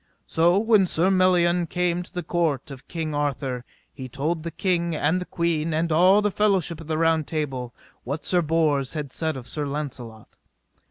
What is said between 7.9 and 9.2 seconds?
what Sir Bors had